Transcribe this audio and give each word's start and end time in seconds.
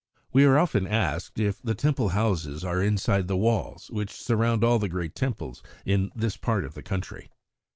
We 0.33 0.45
are 0.45 0.57
often 0.57 0.87
asked 0.87 1.37
if 1.39 1.61
the 1.61 1.75
Temple 1.75 2.09
houses 2.09 2.63
are 2.63 2.81
inside 2.81 3.27
the 3.27 3.37
walls 3.37 3.91
which 3.91 4.09
surround 4.09 4.63
all 4.63 4.79
the 4.79 4.89
great 4.89 5.13
Temples 5.13 5.61
in 5.85 6.11
this 6.15 6.37
part 6.37 6.65
of 6.65 6.73
the 6.73 6.81
country. 6.81 7.29